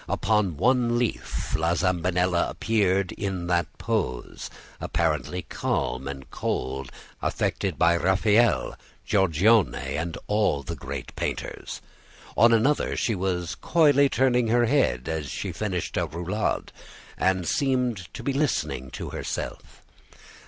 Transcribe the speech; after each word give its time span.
Upon 0.09 0.57
one 0.57 0.97
leaf 0.97 1.55
La 1.55 1.75
Zambinella 1.75 2.49
appeared 2.49 3.11
in 3.11 3.45
that 3.45 3.67
pose, 3.77 4.49
apparently 4.79 5.43
calm 5.43 6.07
and 6.07 6.27
cold, 6.31 6.91
affected 7.21 7.77
by 7.77 7.95
Raphael, 7.97 8.75
Georgione, 9.05 9.75
and 9.75 10.17
all 10.25 10.63
the 10.63 10.73
great 10.75 11.15
painters. 11.15 11.81
On 12.35 12.51
another, 12.51 12.97
she 12.97 13.13
was 13.13 13.53
coyly 13.53 14.09
turning 14.09 14.47
her 14.47 14.65
head 14.65 15.07
as 15.07 15.27
she 15.29 15.51
finished 15.51 15.95
a 15.97 16.07
roulade, 16.07 16.71
and 17.15 17.47
seemed 17.47 18.11
to 18.15 18.23
be 18.23 18.33
listening 18.33 18.89
to 18.97 19.11
herself. 19.11 19.83